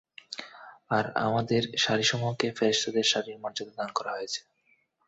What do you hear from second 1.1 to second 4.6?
আমাদের সারিসমূহকে ফেরেশতাদের সারির মর্যাদা দান করা হয়েছে।